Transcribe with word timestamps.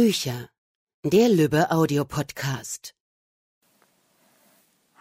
Bücher. 0.00 0.48
Der 1.02 1.28
Lübbe 1.28 1.72
Audiopodcast. 1.72 2.94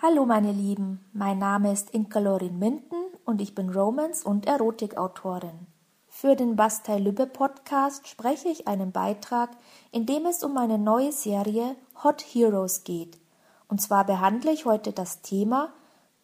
Hallo 0.01 0.25
meine 0.25 0.51
Lieben, 0.51 1.05
mein 1.13 1.37
Name 1.37 1.71
ist 1.71 1.91
Inka 1.91 2.17
Lorin 2.17 2.57
Minden 2.57 3.05
und 3.23 3.39
ich 3.39 3.53
bin 3.53 3.69
Romance- 3.69 4.25
und 4.25 4.47
Erotikautorin. 4.47 5.67
Für 6.07 6.35
den 6.35 6.55
Bastei 6.55 6.97
Lübbe 6.97 7.27
Podcast 7.27 8.07
spreche 8.07 8.49
ich 8.49 8.67
einen 8.67 8.91
Beitrag, 8.91 9.51
in 9.91 10.07
dem 10.07 10.25
es 10.25 10.43
um 10.43 10.55
meine 10.55 10.79
neue 10.79 11.11
Serie 11.11 11.75
Hot 12.03 12.23
Heroes 12.23 12.83
geht. 12.83 13.19
Und 13.67 13.79
zwar 13.79 14.03
behandle 14.03 14.51
ich 14.51 14.65
heute 14.65 14.93
das 14.93 15.21
Thema 15.21 15.75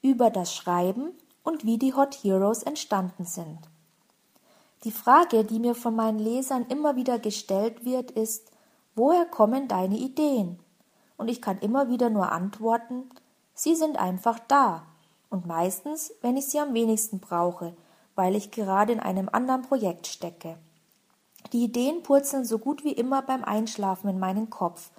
über 0.01 0.31
das 0.31 0.51
Schreiben 0.51 1.11
und 1.43 1.63
wie 1.63 1.77
die 1.77 1.93
Hot 1.93 2.15
Heroes 2.23 2.63
entstanden 2.63 3.25
sind. 3.25 3.59
Die 4.83 4.91
Frage, 4.91 5.45
die 5.45 5.59
mir 5.59 5.75
von 5.75 5.95
meinen 5.95 6.17
Lesern 6.17 6.65
immer 6.69 6.95
wieder 6.95 7.19
gestellt 7.19 7.85
wird, 7.85 8.09
ist, 8.09 8.49
woher 8.95 9.25
kommen 9.25 9.67
deine 9.67 9.97
Ideen? 9.97 10.59
Und 11.17 11.27
ich 11.27 11.41
kann 11.41 11.59
immer 11.59 11.89
wieder 11.89 12.09
nur 12.09 12.31
antworten, 12.31 13.09
sie 13.53 13.75
sind 13.75 13.97
einfach 13.97 14.39
da. 14.47 14.83
Und 15.29 15.45
meistens, 15.45 16.13
wenn 16.21 16.37
ich 16.37 16.47
sie 16.47 16.59
am 16.59 16.73
wenigsten 16.73 17.19
brauche, 17.19 17.75
weil 18.15 18.35
ich 18.35 18.51
gerade 18.51 18.93
in 18.93 18.99
einem 18.99 19.29
anderen 19.31 19.63
Projekt 19.63 20.07
stecke. 20.07 20.57
Die 21.51 21.63
Ideen 21.63 22.03
purzeln 22.03 22.45
so 22.45 22.59
gut 22.59 22.83
wie 22.83 22.93
immer 22.93 23.21
beim 23.21 23.43
Einschlafen 23.43 24.09
in 24.09 24.19
meinen 24.19 24.49
Kopf. 24.49 24.91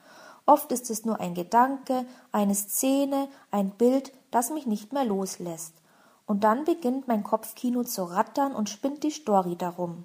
Oft 0.46 0.72
ist 0.72 0.90
es 0.90 1.04
nur 1.04 1.20
ein 1.20 1.34
Gedanke, 1.34 2.04
eine 2.32 2.54
Szene, 2.54 3.28
ein 3.50 3.70
Bild, 3.70 4.12
das 4.30 4.50
mich 4.50 4.66
nicht 4.66 4.92
mehr 4.92 5.04
loslässt. 5.04 5.74
Und 6.26 6.44
dann 6.44 6.64
beginnt 6.64 7.08
mein 7.08 7.22
Kopfkino 7.22 7.84
zu 7.84 8.04
rattern 8.04 8.54
und 8.54 8.68
spinnt 8.68 9.02
die 9.04 9.10
Story 9.10 9.56
darum. 9.56 10.04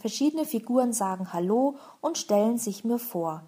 Verschiedene 0.00 0.46
Figuren 0.46 0.94
sagen 0.94 1.34
Hallo 1.34 1.76
und 2.00 2.16
stellen 2.16 2.56
sich 2.56 2.84
mir 2.84 2.98
vor. 2.98 3.42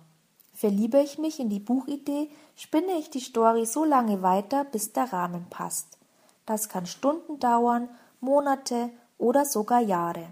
Verliebe 0.52 1.00
ich 1.00 1.16
mich 1.16 1.40
in 1.40 1.48
die 1.48 1.60
Buchidee, 1.60 2.28
spinne 2.56 2.98
ich 2.98 3.08
die 3.08 3.20
Story 3.20 3.64
so 3.64 3.84
lange 3.86 4.20
weiter, 4.20 4.64
bis 4.64 4.92
der 4.92 5.14
Rahmen 5.14 5.46
passt. 5.48 5.96
Das 6.44 6.68
kann 6.68 6.84
Stunden 6.84 7.38
dauern, 7.38 7.88
Monate 8.20 8.90
oder 9.16 9.46
sogar 9.46 9.80
Jahre. 9.80 10.26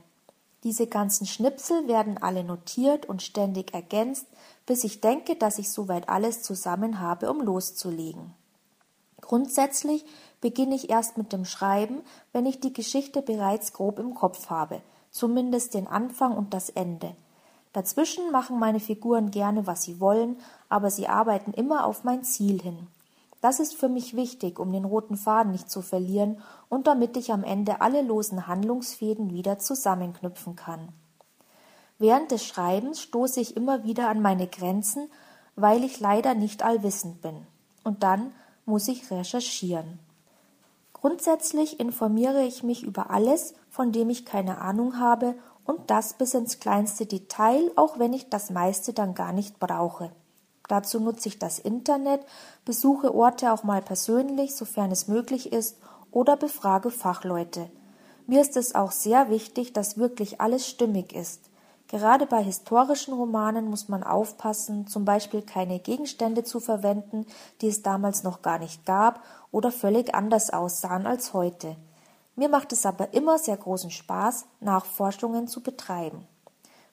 Diese 0.62 0.86
ganzen 0.86 1.24
Schnipsel 1.24 1.88
werden 1.88 2.18
alle 2.18 2.44
notiert 2.44 3.06
und 3.06 3.22
ständig 3.22 3.72
ergänzt, 3.72 4.26
bis 4.66 4.84
ich 4.84 5.00
denke, 5.00 5.36
dass 5.36 5.58
ich 5.58 5.70
soweit 5.70 6.10
alles 6.10 6.42
zusammen 6.42 7.00
habe, 7.00 7.30
um 7.30 7.40
loszulegen. 7.40 8.34
Grundsätzlich 9.22 10.04
beginne 10.42 10.74
ich 10.74 10.90
erst 10.90 11.16
mit 11.16 11.32
dem 11.32 11.46
Schreiben, 11.46 12.02
wenn 12.32 12.44
ich 12.44 12.60
die 12.60 12.74
Geschichte 12.74 13.22
bereits 13.22 13.72
grob 13.72 13.98
im 13.98 14.12
Kopf 14.12 14.50
habe, 14.50 14.82
zumindest 15.10 15.74
den 15.74 15.86
Anfang 15.86 16.36
und 16.36 16.54
das 16.54 16.70
Ende. 16.70 17.14
Dazwischen 17.72 18.32
machen 18.32 18.58
meine 18.58 18.80
Figuren 18.80 19.30
gerne, 19.30 19.66
was 19.66 19.82
sie 19.82 20.00
wollen, 20.00 20.36
aber 20.68 20.90
sie 20.90 21.06
arbeiten 21.06 21.52
immer 21.52 21.84
auf 21.84 22.04
mein 22.04 22.24
Ziel 22.24 22.60
hin. 22.60 22.88
Das 23.40 23.58
ist 23.58 23.74
für 23.74 23.88
mich 23.88 24.16
wichtig, 24.16 24.58
um 24.58 24.72
den 24.72 24.84
roten 24.84 25.16
Faden 25.16 25.52
nicht 25.52 25.70
zu 25.70 25.80
verlieren 25.80 26.42
und 26.68 26.86
damit 26.86 27.16
ich 27.16 27.32
am 27.32 27.44
Ende 27.44 27.80
alle 27.80 28.02
losen 28.02 28.46
Handlungsfäden 28.46 29.30
wieder 29.30 29.58
zusammenknüpfen 29.58 30.56
kann. 30.56 30.88
Während 31.98 32.30
des 32.30 32.44
Schreibens 32.44 33.00
stoße 33.00 33.40
ich 33.40 33.56
immer 33.56 33.84
wieder 33.84 34.08
an 34.08 34.20
meine 34.20 34.46
Grenzen, 34.46 35.10
weil 35.54 35.84
ich 35.84 36.00
leider 36.00 36.34
nicht 36.34 36.62
allwissend 36.62 37.22
bin. 37.22 37.46
Und 37.84 38.02
dann 38.02 38.32
muss 38.66 38.88
ich 38.88 39.10
recherchieren. 39.10 39.98
Grundsätzlich 41.00 41.80
informiere 41.80 42.42
ich 42.44 42.62
mich 42.62 42.82
über 42.82 43.08
alles, 43.08 43.54
von 43.70 43.90
dem 43.90 44.10
ich 44.10 44.26
keine 44.26 44.60
Ahnung 44.60 44.98
habe, 44.98 45.34
und 45.64 45.90
das 45.90 46.14
bis 46.14 46.34
ins 46.34 46.60
kleinste 46.60 47.06
Detail, 47.06 47.70
auch 47.76 47.98
wenn 47.98 48.12
ich 48.12 48.28
das 48.28 48.50
meiste 48.50 48.92
dann 48.92 49.14
gar 49.14 49.32
nicht 49.32 49.58
brauche. 49.58 50.10
Dazu 50.68 51.00
nutze 51.00 51.28
ich 51.28 51.38
das 51.38 51.58
Internet, 51.58 52.20
besuche 52.64 53.14
Orte 53.14 53.52
auch 53.52 53.62
mal 53.62 53.80
persönlich, 53.80 54.54
sofern 54.54 54.90
es 54.90 55.08
möglich 55.08 55.52
ist, 55.52 55.78
oder 56.10 56.36
befrage 56.36 56.90
Fachleute. 56.90 57.70
Mir 58.26 58.42
ist 58.42 58.56
es 58.58 58.74
auch 58.74 58.90
sehr 58.90 59.30
wichtig, 59.30 59.72
dass 59.72 59.96
wirklich 59.96 60.40
alles 60.40 60.68
stimmig 60.68 61.14
ist. 61.14 61.49
Gerade 61.90 62.24
bei 62.26 62.40
historischen 62.40 63.12
Romanen 63.12 63.68
muss 63.68 63.88
man 63.88 64.04
aufpassen, 64.04 64.86
zum 64.86 65.04
Beispiel 65.04 65.42
keine 65.42 65.80
Gegenstände 65.80 66.44
zu 66.44 66.60
verwenden, 66.60 67.26
die 67.60 67.66
es 67.66 67.82
damals 67.82 68.22
noch 68.22 68.42
gar 68.42 68.60
nicht 68.60 68.86
gab 68.86 69.24
oder 69.50 69.72
völlig 69.72 70.14
anders 70.14 70.50
aussahen 70.50 71.04
als 71.04 71.34
heute. 71.34 71.74
Mir 72.36 72.48
macht 72.48 72.72
es 72.72 72.86
aber 72.86 73.12
immer 73.12 73.38
sehr 73.40 73.56
großen 73.56 73.90
Spaß, 73.90 74.44
Nachforschungen 74.60 75.48
zu 75.48 75.64
betreiben. 75.64 76.28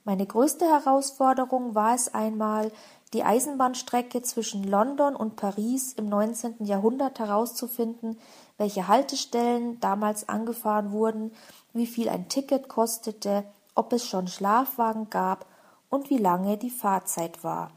Meine 0.04 0.26
größte 0.26 0.66
Herausforderung 0.66 1.76
war 1.76 1.94
es 1.94 2.16
einmal, 2.16 2.72
die 3.14 3.24
Eisenbahnstrecke 3.24 4.24
zwischen 4.24 4.64
London 4.64 5.16
und 5.16 5.36
Paris 5.36 5.94
im 5.94 6.10
19. 6.10 6.66
Jahrhundert 6.66 7.20
herauszufinden, 7.20 8.18
welche 8.58 8.88
Haltestellen 8.88 9.80
damals 9.80 10.28
angefahren 10.28 10.92
wurden, 10.92 11.34
wie 11.74 11.86
viel 11.86 12.10
ein 12.10 12.30
Ticket 12.30 12.68
kostete, 12.68 13.44
ob 13.78 13.94
es 13.94 14.08
schon 14.08 14.28
Schlafwagen 14.28 15.10
gab 15.10 15.46
und 15.90 16.10
wie 16.10 16.18
lange 16.18 16.58
die 16.58 16.70
Fahrzeit 16.70 17.44
war. 17.44 17.72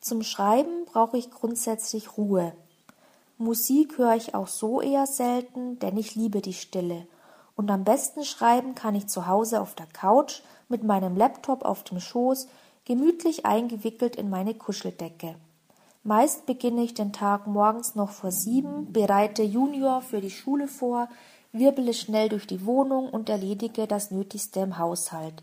Zum 0.00 0.22
Schreiben 0.22 0.84
brauche 0.86 1.18
ich 1.18 1.30
grundsätzlich 1.30 2.16
Ruhe. 2.16 2.52
Musik 3.38 3.98
höre 3.98 4.14
ich 4.14 4.34
auch 4.34 4.48
so 4.48 4.80
eher 4.80 5.06
selten, 5.06 5.78
denn 5.78 5.96
ich 5.96 6.14
liebe 6.14 6.40
die 6.40 6.54
Stille. 6.54 7.06
Und 7.54 7.70
am 7.70 7.84
besten 7.84 8.24
schreiben 8.24 8.74
kann 8.74 8.94
ich 8.94 9.08
zu 9.08 9.26
Hause 9.26 9.60
auf 9.60 9.74
der 9.74 9.86
Couch 9.86 10.42
mit 10.68 10.84
meinem 10.84 11.16
Laptop 11.16 11.64
auf 11.64 11.82
dem 11.84 12.00
Schoß, 12.00 12.48
gemütlich 12.84 13.44
eingewickelt 13.44 14.16
in 14.16 14.30
meine 14.30 14.54
Kuscheldecke. 14.54 15.34
Meist 16.02 16.46
beginne 16.46 16.82
ich 16.82 16.94
den 16.94 17.12
Tag 17.12 17.46
morgens 17.46 17.94
noch 17.94 18.10
vor 18.10 18.30
sieben, 18.30 18.92
bereite 18.92 19.42
Junior 19.42 20.02
für 20.02 20.20
die 20.20 20.30
Schule 20.30 20.68
vor, 20.68 21.08
wirbele 21.52 21.94
schnell 21.94 22.28
durch 22.28 22.46
die 22.46 22.64
Wohnung 22.66 23.08
und 23.08 23.28
erledige 23.28 23.86
das 23.86 24.10
Nötigste 24.10 24.60
im 24.60 24.78
Haushalt. 24.78 25.42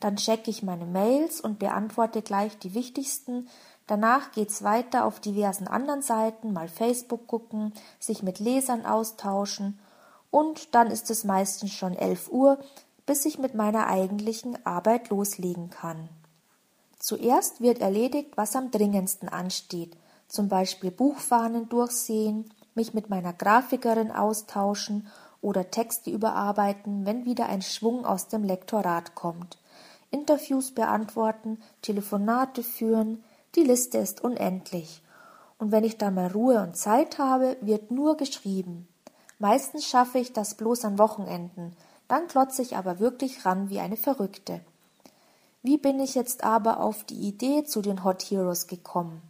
Dann 0.00 0.16
checke 0.16 0.50
ich 0.50 0.62
meine 0.62 0.86
Mails 0.86 1.40
und 1.40 1.58
beantworte 1.58 2.22
gleich 2.22 2.58
die 2.58 2.74
wichtigsten. 2.74 3.48
Danach 3.86 4.32
geht's 4.32 4.62
weiter 4.62 5.04
auf 5.04 5.20
diversen 5.20 5.68
anderen 5.68 6.02
Seiten, 6.02 6.52
mal 6.52 6.68
Facebook 6.68 7.26
gucken, 7.26 7.72
sich 7.98 8.22
mit 8.22 8.38
Lesern 8.38 8.86
austauschen 8.86 9.78
und 10.30 10.74
dann 10.74 10.90
ist 10.90 11.10
es 11.10 11.22
meistens 11.22 11.70
schon 11.70 11.94
elf 11.94 12.28
Uhr, 12.28 12.58
bis 13.06 13.24
ich 13.24 13.38
mit 13.38 13.54
meiner 13.54 13.86
eigentlichen 13.86 14.58
Arbeit 14.66 15.10
loslegen 15.10 15.70
kann. 15.70 16.08
Zuerst 16.98 17.60
wird 17.60 17.78
erledigt, 17.78 18.32
was 18.34 18.56
am 18.56 18.72
dringendsten 18.72 19.28
ansteht, 19.28 19.96
zum 20.26 20.48
Beispiel 20.48 20.90
Buchfahnen 20.90 21.68
durchsehen, 21.68 22.52
mich 22.74 22.94
mit 22.94 23.10
meiner 23.10 23.32
Grafikerin 23.32 24.10
austauschen 24.10 25.06
oder 25.44 25.70
Texte 25.70 26.10
überarbeiten, 26.10 27.04
wenn 27.04 27.26
wieder 27.26 27.46
ein 27.46 27.60
Schwung 27.60 28.06
aus 28.06 28.28
dem 28.28 28.42
Lektorat 28.42 29.14
kommt. 29.14 29.58
Interviews 30.10 30.72
beantworten, 30.72 31.58
Telefonate 31.82 32.62
führen, 32.62 33.22
die 33.54 33.62
Liste 33.62 33.98
ist 33.98 34.24
unendlich. 34.24 35.02
Und 35.58 35.70
wenn 35.70 35.84
ich 35.84 35.98
dann 35.98 36.14
mal 36.14 36.28
Ruhe 36.28 36.62
und 36.62 36.76
Zeit 36.76 37.18
habe, 37.18 37.56
wird 37.60 37.90
nur 37.90 38.16
geschrieben. 38.16 38.88
Meistens 39.38 39.86
schaffe 39.86 40.18
ich 40.18 40.32
das 40.32 40.54
bloß 40.54 40.86
an 40.86 40.98
Wochenenden, 40.98 41.76
dann 42.08 42.26
klotze 42.26 42.62
ich 42.62 42.76
aber 42.76 42.98
wirklich 42.98 43.44
ran 43.44 43.68
wie 43.68 43.80
eine 43.80 43.96
Verrückte. 43.96 44.60
Wie 45.62 45.76
bin 45.76 46.00
ich 46.00 46.14
jetzt 46.14 46.42
aber 46.42 46.80
auf 46.80 47.04
die 47.04 47.20
Idee 47.28 47.64
zu 47.64 47.82
den 47.82 48.02
Hot 48.02 48.22
Heroes 48.22 48.66
gekommen? 48.66 49.20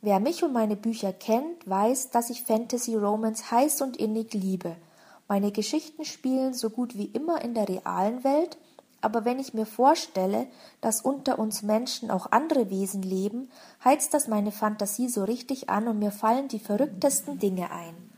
Wer 0.00 0.20
mich 0.20 0.42
und 0.42 0.52
meine 0.52 0.76
Bücher 0.76 1.12
kennt, 1.12 1.68
weiß, 1.68 2.10
dass 2.10 2.30
ich 2.30 2.44
Fantasy 2.44 2.96
Romance 2.96 3.50
heiß 3.50 3.82
und 3.82 3.98
innig 3.98 4.32
liebe– 4.32 4.74
meine 5.28 5.52
Geschichten 5.52 6.04
spielen 6.04 6.54
so 6.54 6.70
gut 6.70 6.96
wie 6.96 7.06
immer 7.06 7.42
in 7.42 7.54
der 7.54 7.68
realen 7.68 8.24
Welt, 8.24 8.58
aber 9.00 9.24
wenn 9.24 9.40
ich 9.40 9.52
mir 9.52 9.66
vorstelle, 9.66 10.46
dass 10.80 11.00
unter 11.00 11.38
uns 11.38 11.62
Menschen 11.62 12.10
auch 12.10 12.30
andere 12.30 12.70
Wesen 12.70 13.02
leben, 13.02 13.50
heizt 13.84 14.14
das 14.14 14.28
meine 14.28 14.52
Fantasie 14.52 15.08
so 15.08 15.24
richtig 15.24 15.68
an 15.68 15.88
und 15.88 15.98
mir 15.98 16.12
fallen 16.12 16.48
die 16.48 16.60
verrücktesten 16.60 17.38
Dinge 17.38 17.70
ein. 17.72 18.12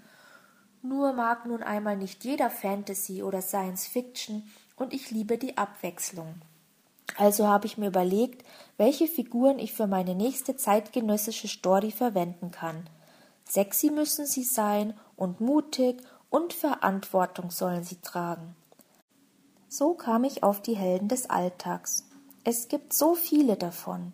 Nur 0.83 1.15
mag 1.15 1.47
nun 1.47 1.63
einmal 1.63 1.97
nicht 1.97 2.25
jeder 2.25 2.51
Fantasy 2.51 3.23
oder 3.23 3.41
Science 3.41 3.87
Fiction 3.87 4.43
und 4.77 4.93
ich 4.93 5.11
liebe 5.11 5.39
die 5.39 5.57
Abwechslung. 5.57 6.35
Also 7.17 7.47
habe 7.47 7.67
ich 7.67 7.79
mir 7.79 7.87
überlegt, 7.89 8.45
welche 8.77 9.07
Figuren 9.07 9.59
ich 9.59 9.73
für 9.73 9.87
meine 9.87 10.15
nächste 10.15 10.57
zeitgenössische 10.57 11.49
Story 11.49 11.91
verwenden 11.91 12.51
kann. 12.51 12.89
Sexy 13.49 13.91
müssen 13.91 14.27
sie 14.27 14.43
sein 14.43 14.95
und 15.17 15.41
mutig 15.41 16.03
und 16.35 16.53
Verantwortung 16.53 17.53
sollen 17.53 17.85
sie 17.85 18.01
tragen. 18.01 18.57
So 19.69 19.95
kam 19.95 20.25
ich 20.25 20.43
auf 20.43 20.61
die 20.61 20.75
Helden 20.75 21.07
des 21.07 21.31
Alltags. 21.31 22.09
Es 22.43 22.67
gibt 22.67 22.93
so 22.93 23.15
viele 23.15 23.55
davon. 23.55 24.13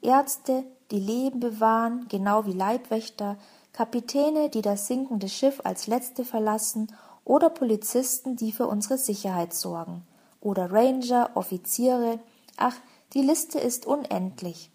Ärzte, 0.00 0.62
die 0.92 1.00
Leben 1.00 1.40
bewahren, 1.40 2.06
genau 2.08 2.46
wie 2.46 2.52
Leibwächter, 2.52 3.38
Kapitäne, 3.72 4.50
die 4.50 4.62
das 4.62 4.86
sinkende 4.86 5.28
Schiff 5.28 5.60
als 5.64 5.88
letzte 5.88 6.24
verlassen, 6.24 6.94
oder 7.24 7.50
Polizisten, 7.50 8.36
die 8.36 8.52
für 8.52 8.68
unsere 8.68 8.96
Sicherheit 8.96 9.52
sorgen, 9.52 10.06
oder 10.40 10.70
Ranger, 10.70 11.30
Offiziere, 11.34 12.20
ach, 12.56 12.76
Die 13.14 13.22
Liste 13.22 13.58
ist 13.58 13.84
unendlich. 13.84 14.70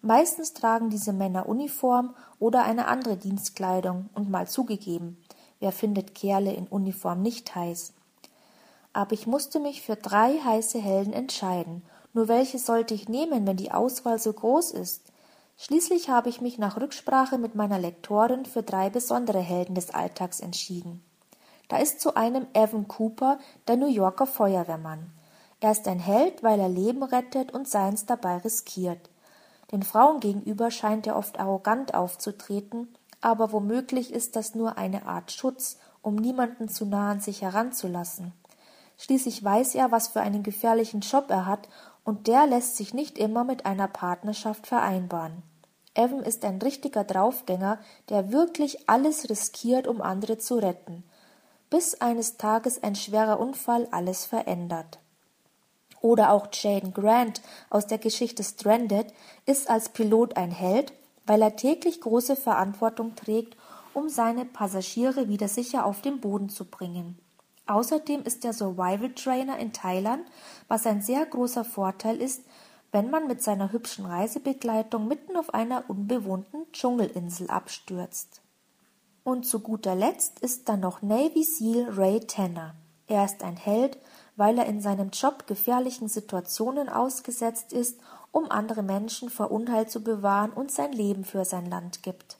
Meistens 0.00 0.54
tragen 0.54 0.88
diese 0.88 1.12
Männer 1.12 1.46
Uniform 1.46 2.14
oder 2.38 2.64
eine 2.64 2.86
andere 2.86 3.18
Dienstkleidung 3.18 4.08
und 4.14 4.30
mal 4.30 4.48
zugegeben, 4.48 5.18
wer 5.62 5.70
findet 5.70 6.16
Kerle 6.16 6.52
in 6.52 6.66
Uniform 6.66 7.22
nicht 7.22 7.54
heiß? 7.54 7.92
Aber 8.92 9.12
ich 9.12 9.28
musste 9.28 9.60
mich 9.60 9.80
für 9.80 9.94
drei 9.94 10.38
heiße 10.38 10.80
Helden 10.80 11.12
entscheiden. 11.12 11.82
Nur 12.12 12.26
welche 12.26 12.58
sollte 12.58 12.94
ich 12.94 13.08
nehmen, 13.08 13.46
wenn 13.46 13.56
die 13.56 13.70
Auswahl 13.70 14.18
so 14.18 14.32
groß 14.32 14.72
ist? 14.72 15.04
Schließlich 15.56 16.10
habe 16.10 16.28
ich 16.28 16.40
mich 16.40 16.58
nach 16.58 16.80
Rücksprache 16.80 17.38
mit 17.38 17.54
meiner 17.54 17.78
Lektorin 17.78 18.44
für 18.44 18.64
drei 18.64 18.90
besondere 18.90 19.38
Helden 19.38 19.76
des 19.76 19.90
Alltags 19.90 20.40
entschieden. 20.40 21.04
Da 21.68 21.76
ist 21.76 22.00
zu 22.00 22.16
einem 22.16 22.46
Evan 22.54 22.88
Cooper, 22.88 23.38
der 23.68 23.76
New 23.76 23.86
Yorker 23.86 24.26
Feuerwehrmann. 24.26 25.12
Er 25.60 25.70
ist 25.70 25.86
ein 25.86 26.00
Held, 26.00 26.42
weil 26.42 26.58
er 26.58 26.68
Leben 26.68 27.04
rettet 27.04 27.52
und 27.54 27.68
seins 27.68 28.04
dabei 28.04 28.38
riskiert. 28.38 29.10
Den 29.70 29.84
Frauen 29.84 30.18
gegenüber 30.18 30.72
scheint 30.72 31.06
er 31.06 31.16
oft 31.16 31.38
arrogant 31.38 31.94
aufzutreten, 31.94 32.88
aber 33.22 33.52
womöglich 33.52 34.12
ist 34.12 34.36
das 34.36 34.54
nur 34.54 34.76
eine 34.76 35.06
Art 35.06 35.32
Schutz, 35.32 35.78
um 36.02 36.16
niemanden 36.16 36.68
zu 36.68 36.84
nah 36.84 37.12
an 37.12 37.20
sich 37.20 37.40
heranzulassen. 37.40 38.32
Schließlich 38.98 39.42
weiß 39.42 39.74
er, 39.76 39.90
was 39.90 40.08
für 40.08 40.20
einen 40.20 40.42
gefährlichen 40.42 41.00
Job 41.00 41.26
er 41.30 41.46
hat, 41.46 41.68
und 42.04 42.26
der 42.26 42.46
lässt 42.46 42.76
sich 42.76 42.92
nicht 42.94 43.16
immer 43.16 43.44
mit 43.44 43.64
einer 43.64 43.88
Partnerschaft 43.88 44.66
vereinbaren. 44.66 45.42
Evan 45.94 46.20
ist 46.20 46.44
ein 46.44 46.60
richtiger 46.60 47.04
Draufgänger, 47.04 47.78
der 48.08 48.32
wirklich 48.32 48.88
alles 48.88 49.28
riskiert, 49.30 49.86
um 49.86 50.00
andere 50.00 50.38
zu 50.38 50.56
retten, 50.56 51.04
bis 51.70 52.00
eines 52.00 52.38
Tages 52.38 52.82
ein 52.82 52.96
schwerer 52.96 53.38
Unfall 53.38 53.86
alles 53.90 54.24
verändert. 54.24 54.98
Oder 56.00 56.32
auch 56.32 56.48
Jaden 56.52 56.92
Grant 56.92 57.40
aus 57.70 57.86
der 57.86 57.98
Geschichte 57.98 58.42
Stranded 58.42 59.12
ist 59.46 59.70
als 59.70 59.90
Pilot 59.90 60.36
ein 60.36 60.50
Held, 60.50 60.92
weil 61.26 61.42
er 61.42 61.56
täglich 61.56 62.00
große 62.00 62.36
Verantwortung 62.36 63.14
trägt, 63.14 63.56
um 63.94 64.08
seine 64.08 64.44
Passagiere 64.44 65.28
wieder 65.28 65.48
sicher 65.48 65.84
auf 65.86 66.02
den 66.02 66.20
Boden 66.20 66.48
zu 66.48 66.64
bringen. 66.64 67.18
Außerdem 67.66 68.22
ist 68.22 68.44
er 68.44 68.52
Survival 68.52 69.12
Trainer 69.14 69.58
in 69.58 69.72
Thailand, 69.72 70.26
was 70.68 70.86
ein 70.86 71.00
sehr 71.02 71.24
großer 71.24 71.64
Vorteil 71.64 72.20
ist, 72.20 72.42
wenn 72.90 73.10
man 73.10 73.26
mit 73.26 73.42
seiner 73.42 73.72
hübschen 73.72 74.04
Reisebegleitung 74.04 75.08
mitten 75.08 75.36
auf 75.36 75.54
einer 75.54 75.84
unbewohnten 75.88 76.70
Dschungelinsel 76.72 77.48
abstürzt. 77.48 78.42
Und 79.24 79.46
zu 79.46 79.60
guter 79.60 79.94
Letzt 79.94 80.40
ist 80.40 80.68
da 80.68 80.76
noch 80.76 81.00
Navy 81.00 81.44
SEAL 81.44 81.90
Ray 81.90 82.20
Tanner. 82.20 82.74
Er 83.06 83.24
ist 83.24 83.42
ein 83.42 83.56
Held, 83.56 83.98
weil 84.36 84.58
er 84.58 84.66
in 84.66 84.80
seinem 84.80 85.10
Job 85.10 85.46
gefährlichen 85.46 86.08
Situationen 86.08 86.88
ausgesetzt 86.88 87.72
ist, 87.72 88.00
um 88.32 88.50
andere 88.50 88.82
Menschen 88.82 89.30
vor 89.30 89.50
Unheil 89.50 89.88
zu 89.88 90.02
bewahren 90.02 90.50
und 90.50 90.72
sein 90.72 90.92
Leben 90.92 91.24
für 91.24 91.44
sein 91.44 91.66
Land 91.66 92.02
gibt. 92.02 92.38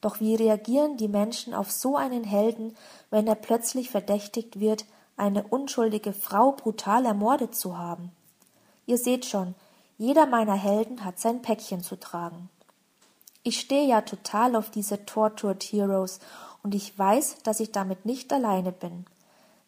Doch 0.00 0.20
wie 0.20 0.34
reagieren 0.34 0.96
die 0.96 1.08
Menschen 1.08 1.54
auf 1.54 1.70
so 1.70 1.96
einen 1.96 2.24
Helden, 2.24 2.76
wenn 3.10 3.26
er 3.26 3.34
plötzlich 3.34 3.90
verdächtigt 3.90 4.60
wird, 4.60 4.84
eine 5.16 5.44
unschuldige 5.44 6.12
Frau 6.12 6.52
brutal 6.52 7.04
ermordet 7.04 7.54
zu 7.54 7.76
haben? 7.78 8.12
Ihr 8.86 8.98
seht 8.98 9.24
schon, 9.24 9.54
jeder 9.96 10.26
meiner 10.26 10.54
Helden 10.54 11.04
hat 11.04 11.18
sein 11.18 11.42
Päckchen 11.42 11.82
zu 11.82 11.96
tragen. 11.96 12.50
Ich 13.42 13.60
stehe 13.60 13.86
ja 13.86 14.00
total 14.02 14.56
auf 14.56 14.70
diese 14.70 15.04
Tortured 15.04 15.62
Heroes 15.62 16.18
und 16.62 16.74
ich 16.74 16.98
weiß, 16.98 17.42
dass 17.42 17.60
ich 17.60 17.72
damit 17.72 18.06
nicht 18.06 18.32
alleine 18.32 18.72
bin. 18.72 19.06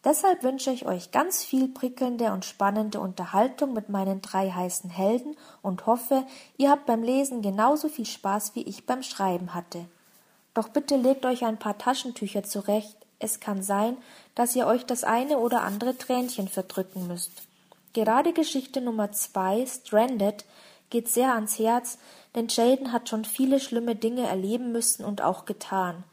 Deshalb 0.03 0.43
wünsche 0.43 0.71
ich 0.71 0.85
euch 0.85 1.11
ganz 1.11 1.43
viel 1.43 1.67
prickelnde 1.67 2.31
und 2.31 2.45
spannende 2.45 2.99
Unterhaltung 2.99 3.73
mit 3.73 3.89
meinen 3.89 4.21
drei 4.21 4.51
heißen 4.51 4.89
Helden 4.89 5.35
und 5.61 5.85
hoffe, 5.85 6.25
ihr 6.57 6.69
habt 6.69 6.85
beim 6.85 7.03
Lesen 7.03 7.41
genauso 7.41 7.89
viel 7.89 8.05
Spaß 8.05 8.55
wie 8.55 8.63
ich 8.63 8.85
beim 8.85 9.03
Schreiben 9.03 9.53
hatte. 9.53 9.85
Doch 10.53 10.69
bitte 10.69 10.95
legt 10.95 11.25
euch 11.25 11.43
ein 11.45 11.59
paar 11.59 11.77
Taschentücher 11.77 12.43
zurecht, 12.43 12.95
es 13.19 13.39
kann 13.39 13.63
sein, 13.63 13.97
dass 14.35 14.55
ihr 14.55 14.67
euch 14.67 14.85
das 14.85 15.03
eine 15.03 15.39
oder 15.39 15.63
andere 15.63 15.97
Tränchen 15.97 16.47
verdrücken 16.47 17.07
müsst. 17.07 17.31
Gerade 17.93 18.31
Geschichte 18.31 18.79
Nummer 18.79 19.11
zwei, 19.11 19.65
Stranded, 19.65 20.45
geht 20.89 21.09
sehr 21.09 21.33
ans 21.33 21.57
Herz, 21.57 21.97
denn 22.35 22.47
Jaden 22.47 22.91
hat 22.91 23.09
schon 23.09 23.25
viele 23.25 23.59
schlimme 23.59 23.95
Dinge 23.95 24.27
erleben 24.27 24.71
müssen 24.71 25.03
und 25.03 25.21
auch 25.21 25.45
getan. 25.45 26.03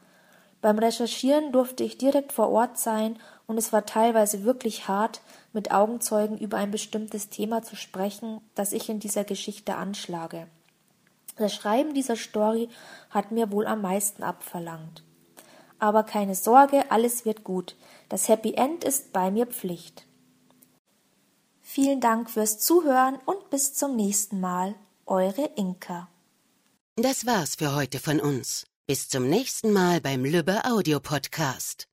Beim 0.65 0.79
Recherchieren 0.79 1.51
durfte 1.51 1.83
ich 1.83 1.99
direkt 1.99 2.31
vor 2.31 2.49
Ort 2.49 2.79
sein 2.79 3.19
und 3.45 3.59
es 3.59 3.71
war 3.71 3.85
teilweise 3.85 4.45
wirklich 4.45 4.87
hart, 4.87 5.21
mit 5.53 5.69
Augenzeugen 5.69 6.39
über 6.39 6.57
ein 6.57 6.71
bestimmtes 6.71 7.29
Thema 7.29 7.61
zu 7.61 7.75
sprechen, 7.75 8.41
das 8.55 8.73
ich 8.73 8.89
in 8.89 8.99
dieser 8.99 9.25
Geschichte 9.25 9.75
anschlage. 9.75 10.47
Das 11.35 11.53
Schreiben 11.53 11.93
dieser 11.93 12.15
Story 12.15 12.67
hat 13.11 13.31
mir 13.31 13.51
wohl 13.51 13.67
am 13.67 13.83
meisten 13.83 14.23
abverlangt. 14.23 15.03
Aber 15.77 16.01
keine 16.01 16.33
Sorge, 16.33 16.89
alles 16.89 17.25
wird 17.25 17.43
gut. 17.43 17.75
Das 18.09 18.27
Happy 18.27 18.55
End 18.55 18.83
ist 18.83 19.13
bei 19.13 19.29
mir 19.29 19.45
Pflicht. 19.45 20.07
Vielen 21.61 22.01
Dank 22.01 22.27
fürs 22.27 22.57
Zuhören 22.57 23.19
und 23.27 23.51
bis 23.51 23.75
zum 23.75 23.95
nächsten 23.95 24.39
Mal. 24.39 24.73
Eure 25.05 25.47
Inka. 25.57 26.09
Das 26.95 27.27
war's 27.27 27.53
für 27.53 27.75
heute 27.75 27.99
von 27.99 28.19
uns. 28.19 28.65
Bis 28.87 29.09
zum 29.09 29.27
nächsten 29.27 29.73
Mal 29.73 29.99
beim 29.99 30.23
Lübbe 30.23 30.63
Audio 30.63 30.99
Podcast. 30.99 31.87